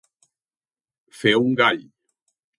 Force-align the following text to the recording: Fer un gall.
Fer 1.19 1.35
un 1.43 1.53
gall. 1.61 1.87